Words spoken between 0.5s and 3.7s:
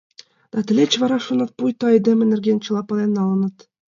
Да тылеч вара шонат, пуйто айдеме нерген чыла пален налыныт.